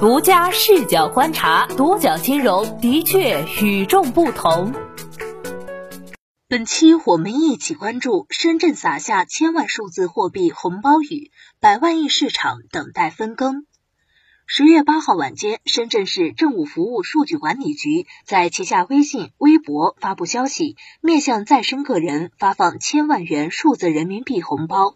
[0.00, 4.72] 独家视角观察，独角金融的确与众不同。
[6.46, 13.66] 本期我们一起关注：深圳撒下千万数字货币红包雨，百万亿市场等待分羹。
[14.46, 24.94] 十月八号晚间，深圳市政务服务数据管理局在旗下微信、微博发布消息，面向在深个人发放千万元数字人民币红包。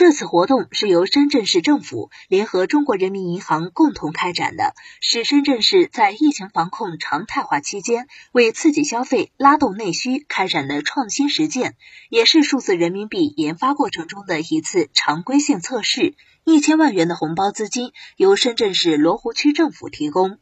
[0.00, 11.76] 这次活动是由深圳市政府联合中国人民银行共同开展的，是深圳市在疫情防控常态化期间为刺激消费、拉动内需开展的创新实践，
[12.08, 16.14] 也是数字人民币研发过程中的一次常规性测试。
[16.44, 20.38] 一千万元的红包资金由深圳市罗湖区政府提供。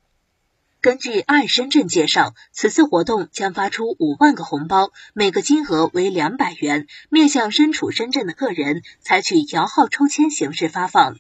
[0.81, 11.17] 根据爱深圳介绍，此次活动将发出五万个红包，每个金额为两百元，面向身处深圳的个人，采取摇号抽签形式发放。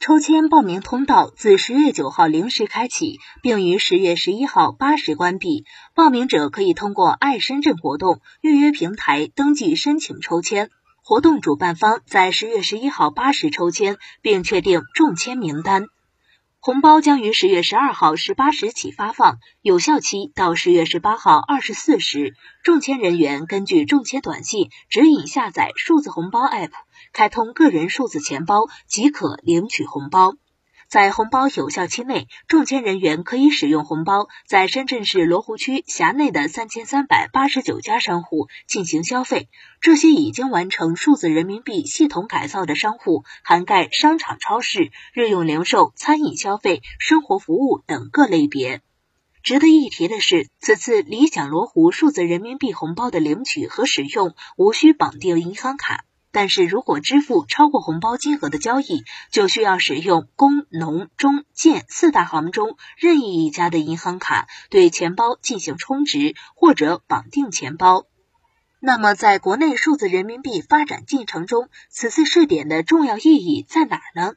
[0.00, 5.64] 抽签报名通道自十月九号零时开启，并于十月十一号八时关闭。
[5.94, 10.68] 报名者可以通过爱深圳活动预约平台登记申请抽签。
[11.00, 15.86] 活动主办方在十月十一号八时抽签，并确定中签名单。
[16.66, 22.32] 红包将于十月十二号十八时起发放，有效期到十月十八号二十四时。
[22.62, 26.70] 中签人员根据中签短信指引下载数字红包 App，
[27.12, 30.36] 开通个人数字钱包即可领取红包。
[30.88, 39.48] 在红包有效期内，中签人员可以使用红包在深圳市罗湖区辖内的三千三百八十九家商户进行消费。
[39.80, 48.80] 这些已经完成数字人民币系统改造的商户，涵盖商场、超市、日用零售、餐饮消费、生活服务等各类别。
[49.42, 56.04] 值得一提的是，此次理想罗湖数字人民币红包的领取和使用无需绑定银行卡。
[56.34, 68.06] 但是如果支付超过红包金额的交易，就需要使用工农中建四大行中任意一家的银行卡对钱包进行充值或者绑定钱包。
[68.80, 74.34] 那么，在国内数字人民币发展进程中，此次试点的重要意义在哪儿呢？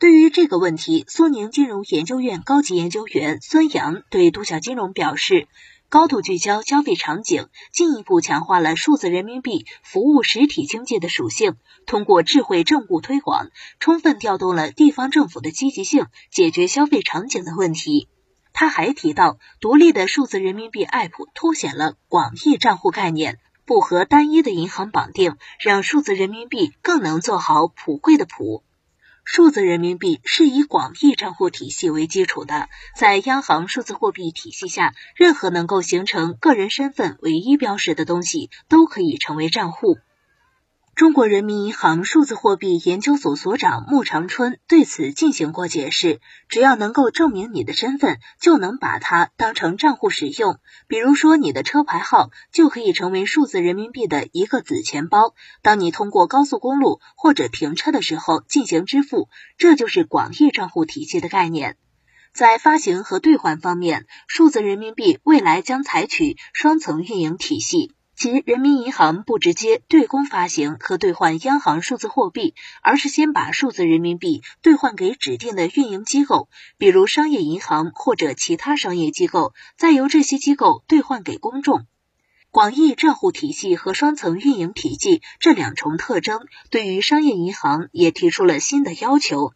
[0.00, 5.46] 对于这个问题，苏宁金融研究院高级研究员孙杨对独角金融表示。
[5.88, 11.54] 高度聚焦消费场景，进一步强化了数字人民币服务实体经济的属性。
[11.86, 18.08] 通过智慧政务推广，充分调动了地方政府的积极性，解决消费场景的问题。
[18.52, 28.64] 他还提到，独立的数字人民币 App 凸显了广义账户概念，不和单一的银行绑定，让数字人民币更能做好普惠的普。
[29.28, 39.98] 数字人民币是以广义账户体系为基础的，在央行数字货币体系下，任何能够形成个人身份唯一标识的东西都可以成为账户。
[40.96, 50.58] 中国人民银行数字货币研究所所长穆长春对此进行过解释：只要能够证明你的身份，就能把它当成账户使用。
[50.88, 55.34] 比如说，你的车牌号就可以成为数字人民币的一个子钱包。
[55.60, 59.28] 当你通过高速公路或者停车的时候进行支付，
[59.58, 61.76] 这就是广义账户体系的概念。
[62.32, 67.92] 在发行和兑换方面，数字人民币未来将采取双层运营体系。
[68.18, 81.84] 其人民银行不直接对公发行和兑换央行数字货币，而是先把数字人民币兑换给指定的运营机构，比如商业银行或者其他商业机构，再由这些机构兑换给公众。
[82.50, 86.40] 广义账户体系和双层运营体系这两重特征，
[86.70, 89.52] 对于商业银行也提出了新的要求。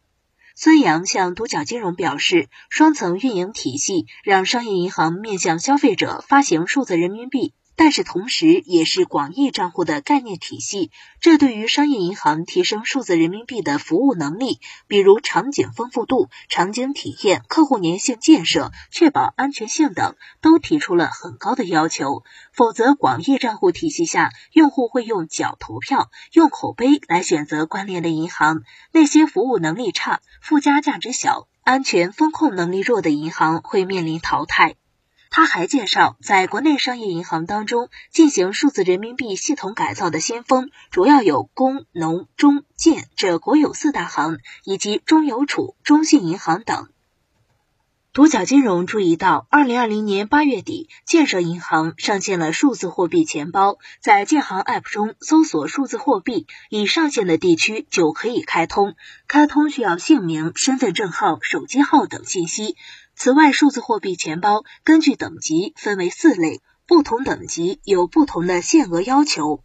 [0.53, 7.55] 孙杨向独角金融表示，双层运营体系让商业银行面向消费者发行数字人民币。
[7.83, 22.23] 但是同时，也是广义账户的概念体系，这对于商业银行提升数字人民币的服务能力，比如场景丰富度、场景体验、客户粘性建设、确保安全性等，都提出了很高的要求。
[22.53, 28.61] 否则，广义账户体系下，用户会用脚投票、用口碑来选择关联的银行，
[28.91, 34.75] 那些服务能力差、附加价值小、安全风控能力弱的银行会面临淘汰。
[35.33, 46.89] 他还介绍，在国内商业银行当中进行数字人民币系统改造的先锋，主要有工农中建这国有四大行，以及中邮储、中信银行等。
[48.13, 58.95] 独角金融注意到，二零二零年八月底，建设银行上线了数字货币钱包，在建行 App 中搜索数字货币，已上线的地区就可以开通。
[59.29, 62.75] 开通需要姓名、身份证号、手机号等信息。
[63.15, 69.63] 此外，数字货币钱包根据等级分为四类，不同等级有不同的限额要求。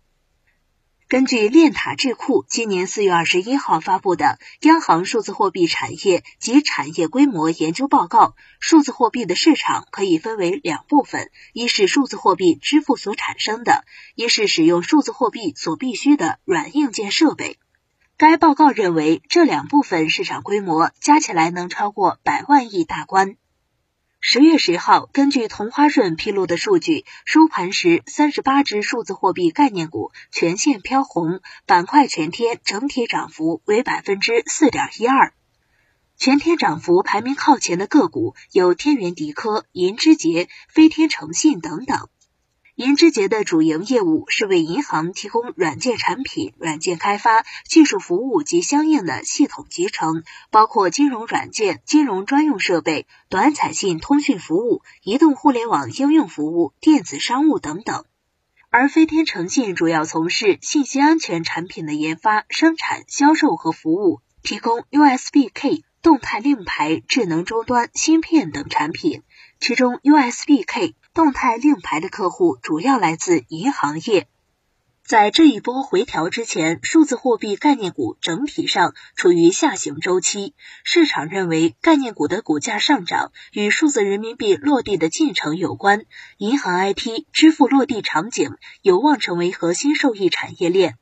[1.08, 13.84] 根据链塔智库今年四月二十一号发布的《央行数字货币产业及产业规模研究报告》，数字货币的市场可以分为两部分：一是数字货币支付所产生的，
[14.16, 17.56] 一是使用数字货币所必须的软硬件设备。
[18.16, 23.36] 该报告认为，这两部分市场规模加起来能超过百万亿大关。
[24.28, 35.32] 十月十号，根据同花顺披露的数据，收盘时三十八只数字货币概念股全线飘红，板块全天整体涨幅为百分之四点一二。
[36.16, 42.08] 全天涨幅排名靠前的个股有天元迪科、银之杰、飞天诚信等等。
[42.76, 58.04] 银之杰的主营业务是为银行提供软件产品、软件开发、技术服务及相应的系统集成，包括金融软件、金融专用设备、短彩信通讯服务、移动互联网应用服务、电子商务等等。
[58.68, 69.22] 而飞天诚信主要从事信息安全产品的研发、生产、销售和服务，提供 USB-K、动态令牌、智能终端、芯片等产品，
[69.60, 70.94] 其中 USB-K。
[71.16, 74.28] 动态令牌的客户主要来自银行业。
[75.02, 80.52] 在这一波回调之前，数字货币概念股整体上处于下行周期。
[80.84, 86.04] 市场认为，概念股的股价上涨与数字人民币落地的进程有关。
[86.36, 90.98] 银行 IT 支付落地场景有望成为核心受益产业链。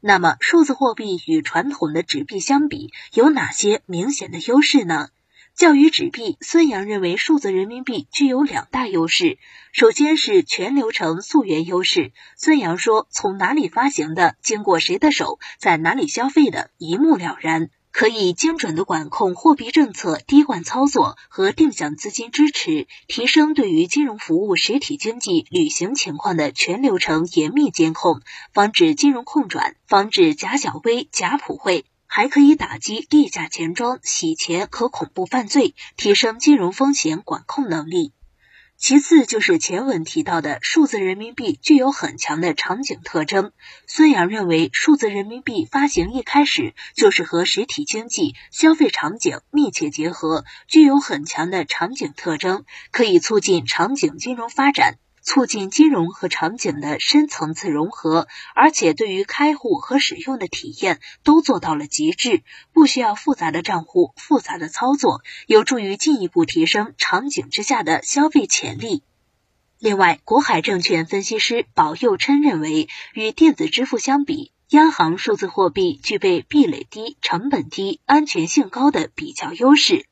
[0.00, 5.10] 那么，数字货币与传统的纸币相比，有哪些明显的优势呢？
[5.54, 9.38] 较于纸币，孙杨认为数字人民币具有两大优势。
[9.72, 12.12] 首先是全流程溯源优势。
[12.36, 28.22] 孙杨说，从哪里发行的，经过谁的手，在哪里消费的，一目了然，可以精准的管控货币政策滴灌操作和定向资金支持，提升对于金融服务实体经济履行情况的全流程严密监控，
[28.52, 31.84] 防止金融空转，防止假小微、假普惠。
[32.14, 38.12] 还可以打击地下钱庄、洗钱和恐怖犯罪，提升金融风险管控能力。
[38.76, 43.52] 其次就是前文提到的数字人民币具有很强的场景特征。
[43.86, 54.98] 孙杨认为，数字人民币发行一开始就是和实体经济消费场景密切结合，具有很强的场景特征，可以促进场景金融发展。
[55.22, 62.42] 促进金融和场景的深层次融合，而且对于开户和使用的体验都做到了极致，
[62.72, 69.02] 不需要复杂的账户、复杂的操作，有助于进一步提升场景之下的消费潜力。
[69.78, 80.06] 另外，国海证券分析师保佑琛认为，与电子支付相比，央行数字货币具备壁垒低、成本低、安全性高的比较优势。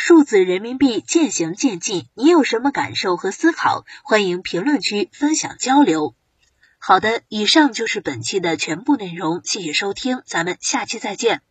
[0.00, 3.84] 数字人民币渐行渐近，你有什么感受和思考？
[4.04, 6.14] 欢迎评论区分享交流。
[6.78, 11.42] 好的，以上就是本期的全部内容，谢谢收听，咱们下期再见。